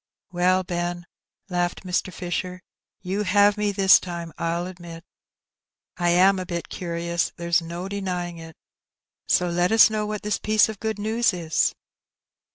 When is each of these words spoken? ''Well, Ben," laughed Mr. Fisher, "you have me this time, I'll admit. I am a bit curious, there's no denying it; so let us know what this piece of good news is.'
''Well, 0.33 0.65
Ben," 0.65 1.05
laughed 1.47 1.83
Mr. 1.83 2.11
Fisher, 2.11 2.63
"you 3.03 3.21
have 3.21 3.55
me 3.55 3.71
this 3.71 3.99
time, 3.99 4.33
I'll 4.39 4.65
admit. 4.65 5.03
I 5.95 6.09
am 6.09 6.39
a 6.39 6.45
bit 6.47 6.69
curious, 6.69 7.31
there's 7.35 7.61
no 7.61 7.87
denying 7.87 8.39
it; 8.39 8.55
so 9.27 9.47
let 9.49 9.71
us 9.71 9.91
know 9.91 10.07
what 10.07 10.23
this 10.23 10.39
piece 10.39 10.69
of 10.69 10.79
good 10.79 10.97
news 10.97 11.33
is.' 11.33 11.75